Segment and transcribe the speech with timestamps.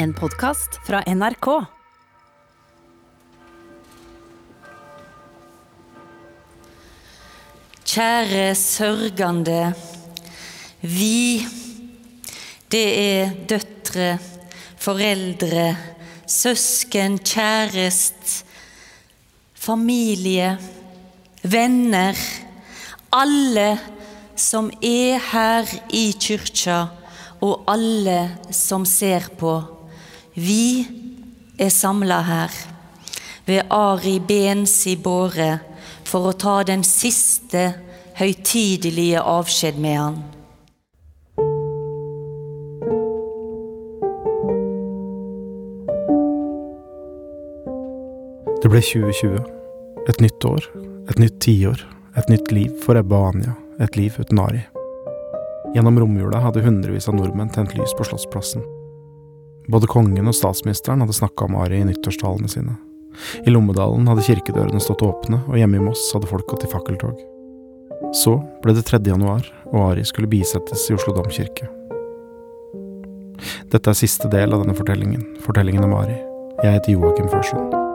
[0.00, 1.46] En podkast fra NRK.
[7.84, 9.74] Kjære sørgende,
[10.80, 11.42] vi,
[12.72, 14.14] det er døtre,
[14.80, 15.66] foreldre,
[16.24, 18.46] søsken, kjærest,
[19.52, 20.54] familie,
[21.42, 22.22] venner,
[23.12, 23.66] alle
[24.32, 26.78] som er her i kyrkja,
[27.44, 28.16] og alle
[28.48, 29.58] som ser på.
[30.40, 30.86] Vi
[31.58, 32.54] er samla her
[33.44, 35.58] ved Ari Bens i båre
[36.08, 37.66] for å ta den siste
[38.16, 40.16] høytidelige avskjed med han.
[48.60, 49.44] Det ble 2020.
[50.08, 50.72] Et nytt år.
[51.12, 51.84] Et nytt tiår.
[52.16, 53.58] Et nytt liv for Ebba og Anja.
[53.76, 54.64] Et liv uten Ari.
[55.76, 58.64] Gjennom romjula hadde hundrevis av nordmenn tent lys på Slottsplassen.
[59.68, 62.76] Både kongen og statsministeren hadde snakka om Ari i nyttårstalene sine.
[63.44, 67.18] I Lommedalen hadde kirkedørene stått åpne, og hjemme i Moss hadde folk gått i fakkeltog.
[68.16, 69.02] Så ble det 3.
[69.10, 71.68] januar, og Ari skulle bisettes i Oslo domkirke.
[73.70, 76.18] Dette er siste del av denne fortellingen, fortellingen om Ari.
[76.62, 77.89] Jeg heter Joakim Førsund.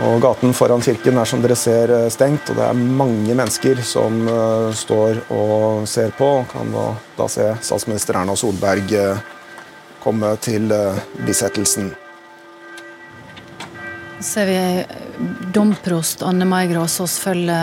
[0.00, 3.82] Og Gaten foran kirken er som dere ser eh, stengt, og det er mange mennesker
[3.84, 6.30] som eh, står og ser på.
[6.40, 6.86] Og kan da,
[7.18, 9.20] da se statsminister Erna Solberg eh,
[10.02, 10.72] komme til
[11.26, 11.92] bisettelsen.
[14.22, 14.84] Ser vi
[15.52, 17.58] domprost Anne Mai Gråsås følge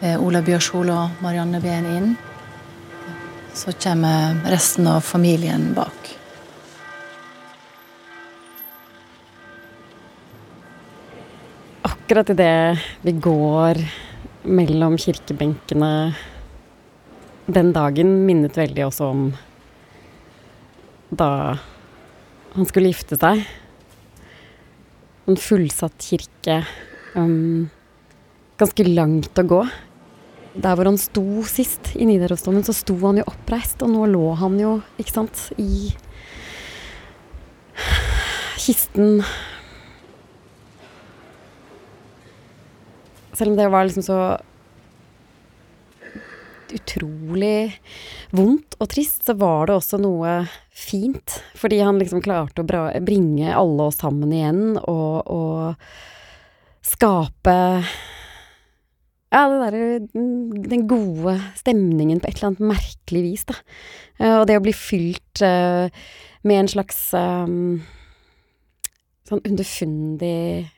[0.00, 2.14] eh, Ola Bjørshol og Marianne Behn inn.
[3.54, 6.14] Så kommer resten av familien bak.
[12.08, 13.76] Akkurat idet vi går
[14.48, 15.88] mellom kirkebenkene
[17.52, 19.26] den dagen minnet veldig også om
[21.12, 21.26] da
[22.54, 23.42] han skulle gifte seg.
[25.28, 26.56] En fullsatt kirke.
[27.12, 27.68] Um,
[28.56, 29.60] ganske langt å gå.
[30.56, 34.32] Der hvor han sto sist, i Nidarosdomen, så sto han jo oppreist, og nå lå
[34.40, 35.92] han jo, ikke sant, i
[38.64, 39.20] kisten
[43.38, 44.20] Selv om det var liksom så
[46.74, 47.78] utrolig
[48.34, 50.42] vondt og trist, så var det også noe
[50.74, 51.38] fint.
[51.58, 52.68] Fordi han liksom klarte å
[53.04, 57.56] bringe alle oss sammen igjen og, og skape
[59.28, 63.58] ja, derre Den gode stemningen på et eller annet merkelig vis, da.
[64.16, 65.92] Eh, Og det å bli fylt eh,
[66.48, 67.80] med en slags um,
[69.28, 70.68] sånn underfundig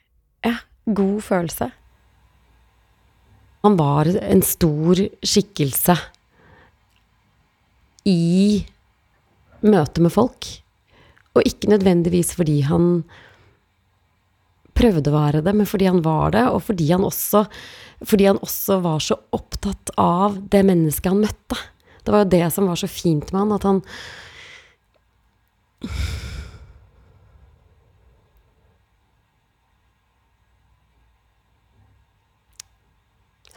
[0.46, 0.56] Ja,
[0.90, 1.70] god følelse.
[3.66, 5.96] Han var en stor skikkelse
[8.08, 8.64] i
[9.60, 10.48] møte med folk.
[11.36, 13.02] Og ikke nødvendigvis fordi han
[14.80, 17.44] prøvde å være det, men fordi han var det, og fordi han også,
[18.00, 21.58] fordi han også var så opptatt av det mennesket han møtte.
[22.00, 23.82] Det var jo det som var så fint med han, at han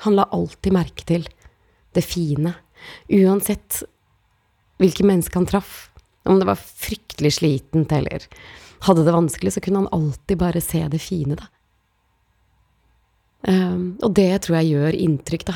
[0.03, 1.28] Han la alltid merke til
[1.94, 2.56] det fine,
[3.08, 3.84] uansett
[4.81, 5.90] hvilke mennesker han traff.
[6.24, 8.25] Om det var fryktelig slitent eller
[8.84, 11.50] hadde det vanskelig, så kunne han alltid bare se det fine, da.
[13.44, 15.56] Um, og det tror jeg gjør inntrykk, da.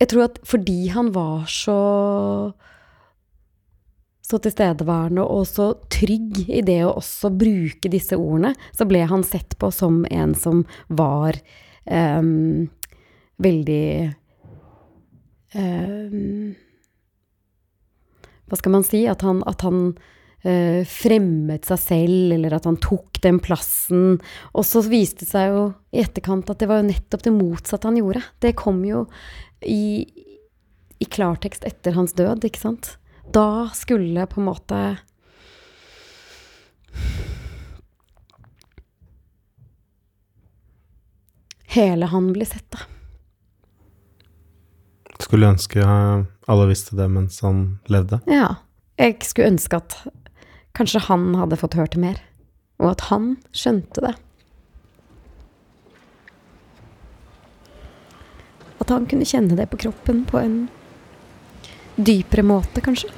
[0.00, 1.80] Jeg tror at fordi han var så
[4.30, 9.24] så tilstedeværende og så trygg i det å også bruke disse ordene, så ble han
[9.26, 11.56] sett på som en som var um,
[13.40, 13.84] veldig
[15.54, 16.54] um,
[18.50, 19.04] Hva skal man si?
[19.08, 19.92] At han, at han
[20.44, 24.18] uh, fremmet seg selv, eller at han tok den plassen.
[24.52, 27.88] Og så viste det seg jo i etterkant at det var jo nettopp det motsatte
[27.88, 28.24] han gjorde.
[28.42, 29.06] Det kom jo
[29.66, 30.08] i,
[30.98, 32.94] i klartekst etter hans død, ikke sant?
[33.30, 34.80] Da skulle på en måte
[41.70, 42.78] Hele han blir sett, da.
[45.20, 45.84] Skulle ønske
[46.50, 48.18] alle visste det mens han levde.
[48.26, 48.56] Ja.
[48.98, 49.94] Jeg skulle ønske at
[50.76, 52.18] kanskje han hadde fått hørt det mer,
[52.82, 54.12] og at han skjønte det.
[58.82, 60.58] At han kunne kjenne det på kroppen på en
[61.96, 63.12] dypere måte, kanskje.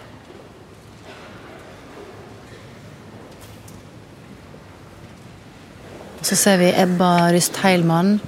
[6.20, 8.20] Og så ser vi Ebba Ryst Heilmann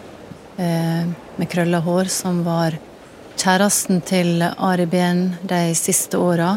[0.56, 2.76] med krølla hår, som var
[3.40, 6.54] kjæresten til Ari Behn de siste åra,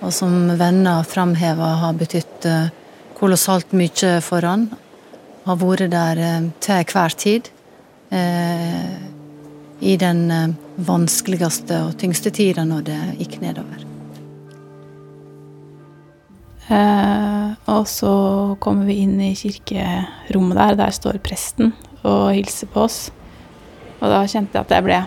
[0.00, 2.68] og som venner framheva har betydd eh,
[3.16, 4.68] kolossalt mye for han.
[5.46, 7.50] Har vært der eh, til enhver tid.
[8.10, 8.94] Eh,
[9.80, 13.84] I den eh, vanskeligste og tyngste tida når det gikk nedover.
[16.66, 18.14] Eh, og så
[18.60, 20.80] kommer vi inn i kirkerommet der.
[20.82, 21.72] Der står presten
[22.02, 23.06] og hilser på oss.
[24.06, 24.98] Og da kjente jeg at jeg ble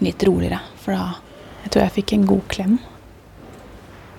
[0.00, 1.08] litt roligere, for da
[1.66, 2.78] jeg tror jeg fikk en god klem.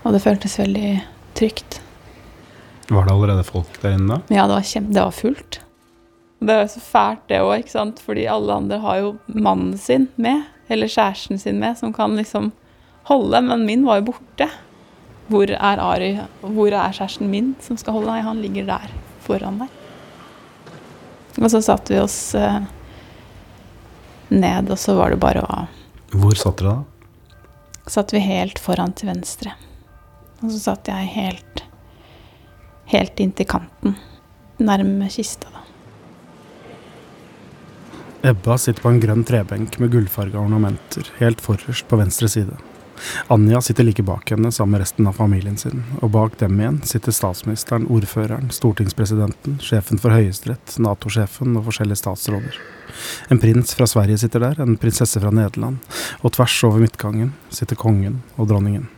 [0.04, 0.92] Og det føltes veldig
[1.40, 1.80] trygt.
[2.94, 4.36] Var det allerede folk der inne da?
[4.36, 5.60] Ja, det var, kjempe, det var fullt.
[6.40, 8.04] Det er jo så fælt, det òg, ikke sant.
[8.06, 12.52] Fordi alle andre har jo mannen sin med, eller kjæresten sin med, som kan liksom
[13.10, 14.52] holde, men min var jo borte.
[15.30, 16.14] Hvor er Ari?
[16.46, 18.14] Hvor er kjæresten min som skal holde?
[18.14, 18.94] Nei, han ligger der
[19.26, 19.74] foran meg.
[21.40, 22.62] Og så satte vi oss eh,
[24.30, 25.64] ned, og så var det bare å
[26.14, 27.40] Hvor satt dere da?
[27.90, 29.56] Satt vi helt foran til venstre.
[30.44, 31.64] Og så satt jeg helt
[32.90, 33.96] helt inntil kanten,
[34.58, 35.66] nærme kista, da.
[38.30, 42.58] Ebba sitter på en grønn trebenk med gullfarga ornamenter, helt forrest på venstre side.
[43.28, 46.82] Anja sitter like bak henne sammen med resten av familien sin, og bak dem igjen
[46.88, 52.62] sitter statsministeren, ordføreren, stortingspresidenten, sjefen for Høyesterett, Nato-sjefen og forskjellige statsråder.
[53.32, 55.80] En prins fra Sverige sitter der, en prinsesse fra Nederland,
[56.22, 58.90] og tvers over midtgangen sitter kongen og dronningen.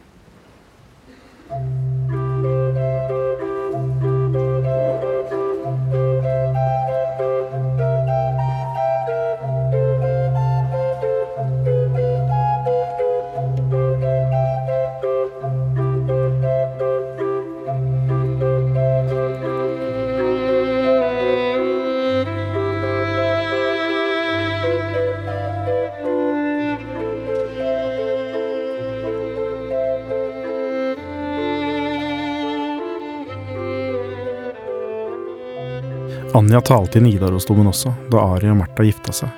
[36.33, 39.31] Anja talte i Nidarosdomen også, da Ari og Märtha gifta seg,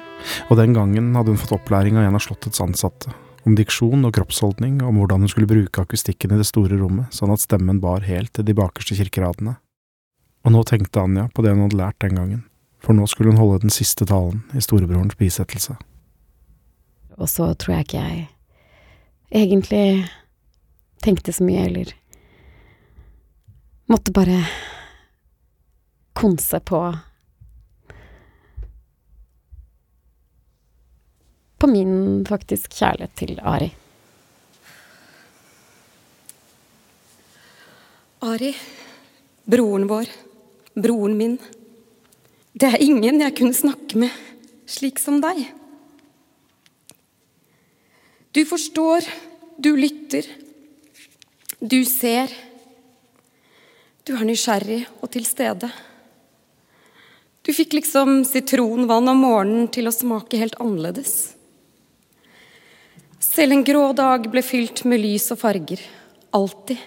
[0.46, 3.10] og den gangen hadde hun fått opplæring av en av slottets ansatte,
[3.50, 7.34] om diksjon og kroppsholdning, om hvordan hun skulle bruke akustikken i det store rommet, sånn
[7.34, 9.56] at stemmen bar helt til de bakerste kirkeradene.
[10.46, 12.44] Og nå tenkte Anja på det hun hadde lært den gangen,
[12.84, 15.80] for nå skulle hun holde den siste talen i storebrorens bisettelse.
[17.18, 18.28] Og så tror jeg ikke jeg
[19.34, 19.88] egentlig
[21.02, 21.96] tenkte så mye, eller
[23.90, 24.44] måtte bare
[26.14, 26.82] konse på
[31.64, 33.70] På min faktisk kjærlighet til Ari.
[38.24, 38.50] Ari,
[39.48, 40.12] broren vår,
[40.76, 41.38] broren min.
[42.52, 44.12] Det er ingen jeg kunne snakke med
[44.68, 45.40] slik som deg.
[48.34, 49.08] Du forstår,
[49.56, 50.28] du lytter,
[51.60, 52.32] du ser.
[54.04, 55.72] Du er nysgjerrig og til stede.
[57.44, 61.34] Du fikk liksom sitronvann om morgenen til å smake helt annerledes.
[63.20, 65.82] Selv en grå dag ble fylt med lys og farger.
[66.36, 66.80] Alltid.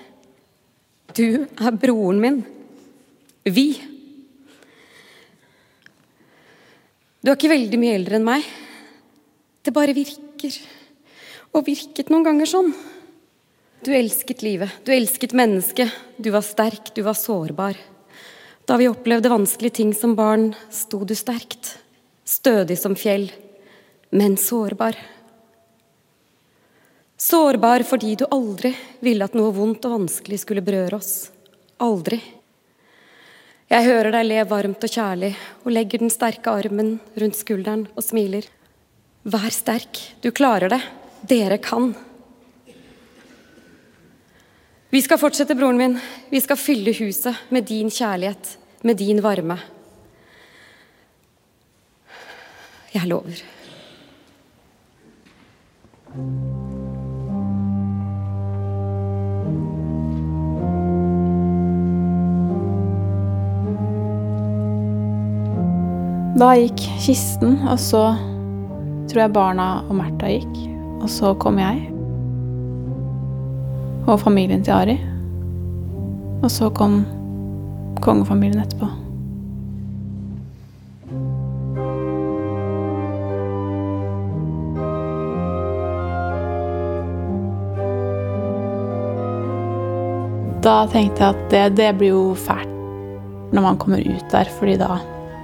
[1.16, 2.38] Du er broren min.
[3.44, 3.66] Vi.
[7.20, 8.46] Du er ikke veldig mye eldre enn meg.
[9.60, 10.56] Det bare virker.
[11.52, 12.72] Og virket noen ganger sånn.
[13.84, 15.92] Du elsket livet, du elsket mennesket.
[16.16, 17.76] Du var sterk, du var sårbar.
[18.66, 21.76] Da vi opplevde vanskelige ting som barn, sto du sterkt,
[22.26, 23.28] stødig som fjell,
[24.10, 24.98] men sårbar.
[27.16, 28.72] Sårbar fordi du aldri
[29.06, 31.30] ville at noe vondt og vanskelig skulle berøre oss.
[31.78, 32.18] Aldri.
[33.70, 35.32] Jeg hører deg le varmt og kjærlig
[35.62, 38.50] og legger den sterke armen rundt skulderen og smiler.
[39.26, 40.82] Vær sterk, du klarer det.
[41.26, 41.94] Dere kan.
[44.96, 45.98] Vi skal fortsette, broren min.
[46.30, 49.58] Vi skal fylle huset med din kjærlighet, med din varme.
[52.94, 53.42] Jeg lover.
[66.40, 68.06] Da gikk kisten, og så
[69.10, 70.56] tror jeg barna og Märtha gikk.
[71.02, 71.84] Og så kom jeg.
[74.06, 74.94] Og familien til Ari.
[76.42, 77.00] Og så kom
[78.04, 78.86] kongefamilien etterpå.
[90.62, 92.72] Da tenkte jeg at det, det blir jo fælt
[93.54, 94.96] når man kommer ut der, fordi da,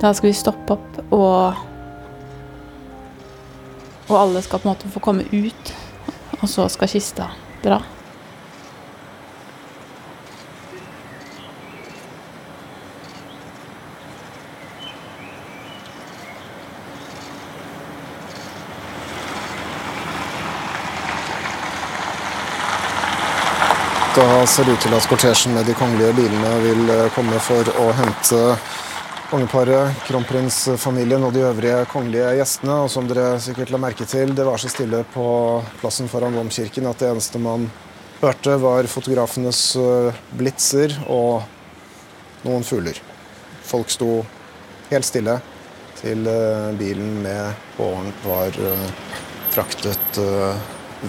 [0.02, 1.60] da skal vi stoppe opp, og
[4.12, 5.74] Og alle skal på en måte få komme ut,
[6.42, 7.30] og så skal kista
[7.62, 7.78] dra.
[24.12, 27.64] Da ser det ut til at kortesjen med de kongelige bilene vil eh, komme for
[27.80, 28.40] å hente
[29.30, 32.74] kongeparet, kronprinsfamilien og de øvrige kongelige gjestene.
[32.84, 35.24] Og som dere sikkert la merke til, det var så stille på
[35.80, 37.64] plassen foran Domkirken at det eneste man
[38.20, 41.48] hørte, var fotografenes eh, blitser og
[42.44, 43.00] noen fugler.
[43.64, 44.10] Folk sto
[44.92, 45.38] helt stille
[46.02, 48.60] til eh, bilen med båren var
[49.56, 50.22] fraktet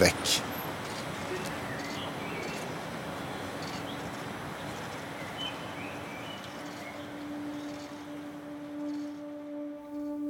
[0.00, 0.53] vekk.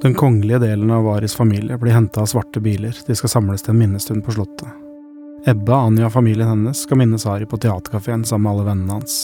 [0.05, 3.71] Den kongelige delen av Varis familie blir henta av svarte biler, de skal samles til
[3.73, 4.69] en minnestund på Slottet.
[5.49, 9.15] Ebba, Anja og familien hennes skal minnes Ari på teaterkafeen sammen med alle vennene hans.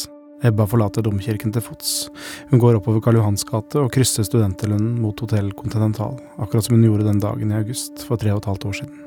[0.42, 2.10] Ebba forlater domkirken til fots.
[2.50, 6.90] Hun går oppover Karl Johans gate og krysser Studenterlunden mot Hotell Continental, akkurat som hun
[6.90, 9.00] gjorde den dagen i august for tre og et halvt år siden.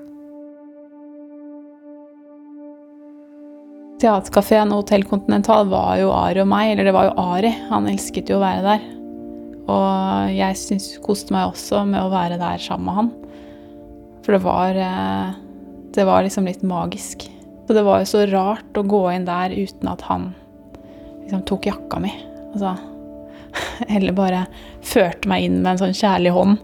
[3.99, 7.57] Teaterkafeen og Hotell Continental var jo Ari og meg, eller det var jo Ari.
[7.75, 8.93] Han elsket jo å være der.
[9.65, 13.13] Og jeg syns koste meg også med å være der sammen med han.
[14.25, 15.41] For det var eh,
[15.95, 17.29] Det var liksom litt magisk.
[17.67, 20.33] Så det var jo så rart å gå inn der uten at han
[21.23, 22.13] liksom tok jakka mi.
[22.53, 22.75] Altså
[23.95, 24.47] Eller bare
[24.85, 26.59] førte meg inn med en sånn kjærlig hånd.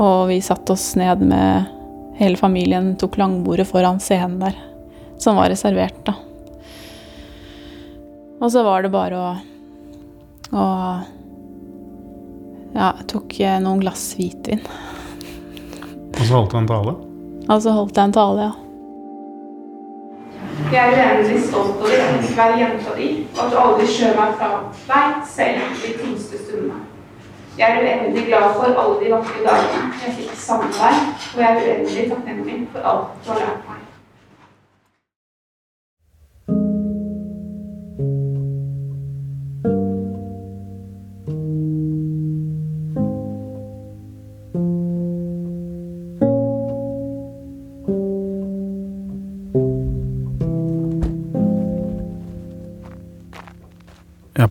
[0.00, 1.72] Og vi satte oss ned med
[2.18, 4.56] hele familien, tok langbordet foran scenen der.
[5.20, 6.14] Som var reservert, da.
[8.40, 9.28] Og så var det bare å
[10.50, 11.04] og
[12.74, 14.62] ja, tok eh, noen glass hvitvin.
[16.14, 16.94] Og så holdt du en tale?
[17.44, 18.52] Og så holdt jeg en tale, ja.
[20.72, 24.16] Jeg er uendelig stolt over å jeg være jenta di, og at du aldri skjøv
[24.18, 24.50] meg fra
[24.88, 26.80] deg, selv i de tyngste stundene.
[27.58, 31.42] Jeg er uendelig glad for alle de vakre dagene jeg fikk sammen med deg, og
[31.42, 33.83] jeg er uendelig takknemlig for alt du har lært meg.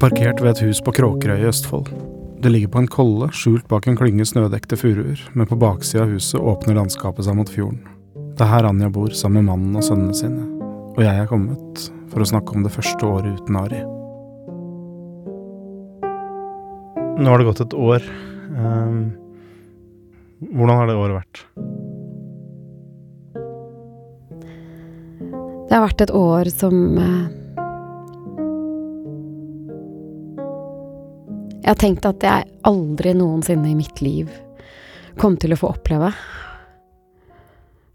[0.04, 1.88] Parkert ved et hus på Kråkerøy i Østfold.
[2.44, 6.10] Det ligger på en kolle, skjult bak en klynge snødekte furuer, men på baksida av
[6.12, 7.80] huset åpner landskapet seg mot fjorden.
[8.36, 10.44] Det er her Anja bor sammen med mannen og sønnene sine,
[10.92, 13.80] og jeg er kommet for å snakke om det første året uten Ari.
[17.24, 18.10] Nå har det gått et år.
[18.58, 19.00] Um,
[20.50, 21.46] hvordan har det året vært?
[25.70, 26.92] Det har vært et år som
[31.64, 34.32] Jeg har tenkt at jeg aldri noensinne i mitt liv
[35.22, 36.10] kom til å få oppleve.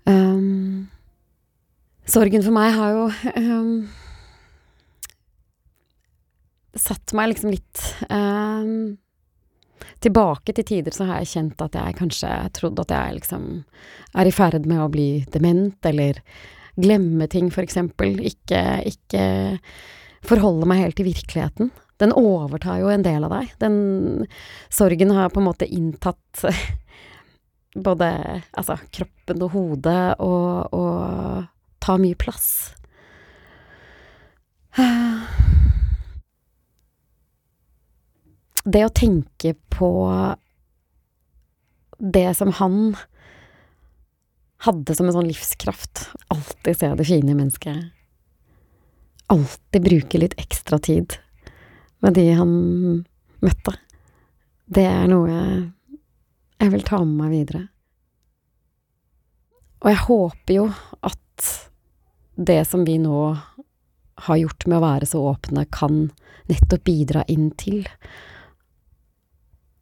[0.09, 0.89] Um,
[2.09, 3.03] sorgen for meg har jo
[3.37, 3.75] um,
[6.73, 8.97] satt meg liksom litt um,
[9.99, 13.47] Tilbake til tider så har jeg kjent at jeg kanskje trodde at jeg liksom
[14.15, 16.21] er i ferd med å bli dement, eller
[16.79, 18.15] glemme ting, for eksempel.
[18.23, 19.25] Ikke, ikke
[20.27, 21.73] forholde meg helt til virkeligheten.
[21.99, 23.53] Den overtar jo en del av deg.
[23.59, 24.27] Den
[24.71, 26.45] sorgen har på en måte inntatt
[27.89, 28.11] både
[28.53, 31.49] altså, kroppen og hodet, og, og
[31.83, 32.51] tar mye plass.
[38.69, 39.91] Det å tenke på
[41.99, 42.93] det som han
[44.67, 47.89] hadde som en sånn livskraft, alltid se det fine i mennesket,
[49.33, 51.19] alltid bruke litt ekstra tid
[52.05, 52.53] med de han
[53.45, 53.75] møtte.
[54.69, 55.35] Det er noe
[56.59, 57.65] jeg vil ta med meg videre.
[59.79, 60.67] Og jeg håper jo
[61.07, 61.51] at
[62.39, 63.21] det som vi nå
[64.27, 66.09] har gjort med å være så åpne, kan
[66.51, 67.87] nettopp bidra inn til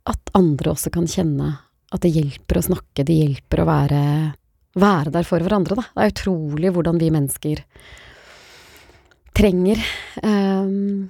[0.06, 1.54] at andre også kan kjenne
[1.94, 4.02] at det hjelper å snakke, det hjelper å være,
[4.76, 5.86] være der for hverandre, da.
[5.94, 7.62] Det er utrolig hvordan vi mennesker
[9.36, 9.80] trenger
[10.24, 11.08] um,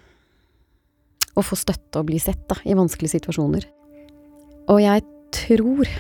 [1.36, 3.66] å få støtte og bli sett, da, i vanskelige situasjoner.
[4.72, 5.04] Og jeg
[5.36, 5.90] tror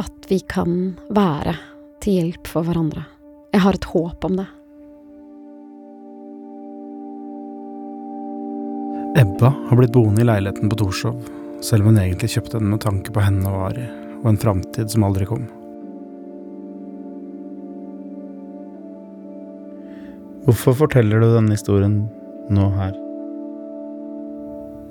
[0.00, 1.54] at vi kan være
[2.00, 3.04] til hjelp for hverandre.
[3.54, 4.48] Jeg har et håp om det.
[9.20, 11.18] Ebba har blitt boende i leiligheten på Torshov,
[11.66, 13.88] selv om hun egentlig kjøpte den med tanke på henne og Ari,
[14.22, 15.48] og en framtid som aldri kom.
[20.46, 21.98] Hvorfor forteller du denne historien
[22.50, 22.94] nå her?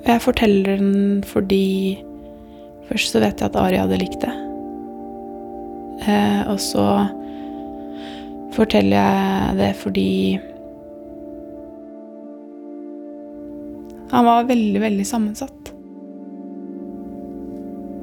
[0.06, 1.66] Jeg forteller den fordi
[2.90, 4.32] Først så vet jeg at Ari hadde likt det.
[6.10, 6.86] Eh, og så
[8.56, 10.08] forteller jeg det fordi
[14.10, 15.70] Han var veldig, veldig sammensatt.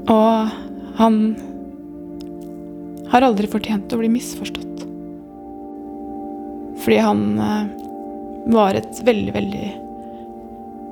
[0.07, 0.55] Og
[1.01, 1.17] han
[3.11, 4.76] har aldri fortjent å bli misforstått.
[6.87, 7.67] Fordi han eh,
[8.55, 9.71] var et veldig, veldig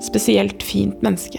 [0.02, 1.38] spesielt fint menneske.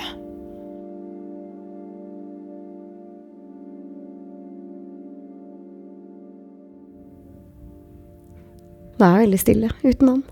[8.95, 10.23] Det er veldig stille uten han.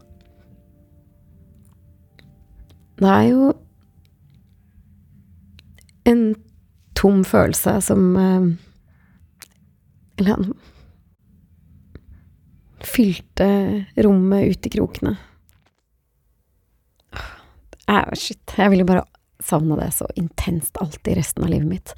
[3.04, 3.54] Det er jo
[6.08, 6.28] en
[6.96, 8.54] tom følelse som eh,
[10.18, 10.48] Eller
[12.88, 13.48] fylte
[14.06, 15.16] rommet ut i krokene.
[17.86, 18.56] Ah, shit.
[18.58, 19.06] Jeg ville bare
[19.44, 21.96] savna det så intenst alltid resten av livet mitt.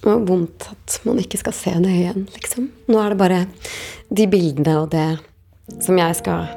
[0.00, 2.68] Det var vondt at man ikke skal se det igjen, liksom.
[2.90, 3.38] Nå er det bare
[4.12, 5.06] de bildene og det
[5.80, 6.50] som jeg skal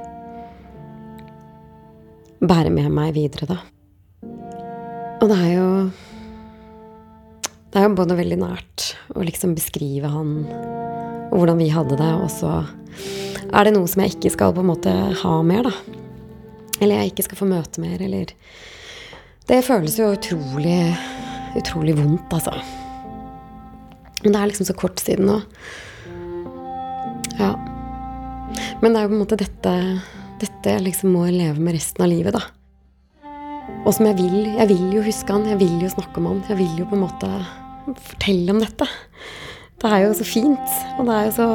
[2.43, 3.61] bære med meg videre, da.
[5.21, 5.69] Og det er jo
[7.71, 10.37] Det er jo både veldig nært å liksom beskrive han
[11.37, 12.51] og hvordan vi hadde det, og så
[13.53, 15.97] er det noe som jeg ikke skal på en måte ha mer, da.
[16.81, 18.33] Eller jeg ikke skal få møte mer, eller
[19.47, 20.97] Det føles jo utrolig,
[21.55, 22.57] utrolig vondt, altså.
[24.23, 25.37] Men det er liksom så kort siden nå.
[27.37, 27.53] Ja.
[28.81, 29.75] Men det er jo på en måte dette
[30.41, 32.41] dette jeg liksom må leve med resten av livet, da.
[33.85, 34.39] Og som jeg vil.
[34.57, 36.41] Jeg vil jo huske han, jeg vil jo snakke om han.
[36.49, 37.29] Jeg vil jo på en måte
[38.09, 38.89] fortelle om dette.
[39.77, 41.47] Det er jo så fint, og det er jo så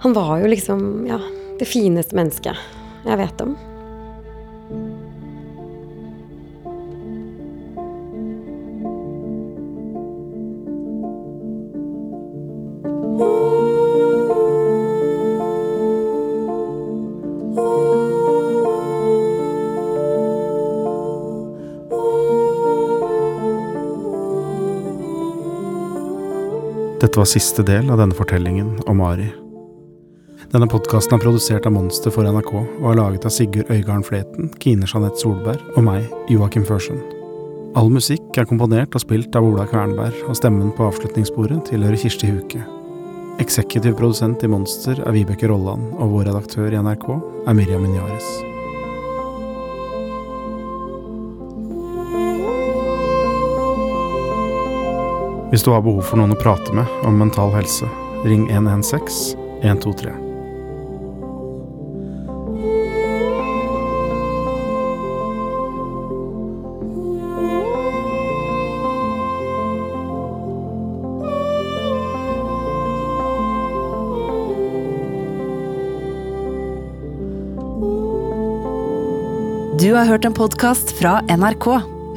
[0.00, 1.18] Han var jo liksom, ja,
[1.58, 2.56] det fineste mennesket
[3.04, 3.56] jeg vet om.
[26.98, 29.28] Dette var siste del av denne fortellingen om Ari.
[30.50, 34.50] Denne podkasten er produsert av Monster for NRK og er laget av Sigurd Øygarden Fleten,
[34.58, 37.14] Kine Jeanette Solberg og meg, Joakim Førsund.
[37.78, 42.32] All musikk er komponert og spilt av Ola Kvernberg, og stemmen på avslutningssporet tilhører Kirsti
[42.32, 42.66] Huke.
[43.38, 47.12] Eksekutiv produsent i Monster er Vibeke Rolland, og vår redaktør i NRK
[47.46, 48.57] er Miriam Minyares.
[55.48, 57.88] Hvis du har behov for noen å prate med om mental helse,
[58.28, 59.32] ring 116
[59.64, 60.12] 123.
[79.78, 81.97] Du har hørt en podkast fra NRK.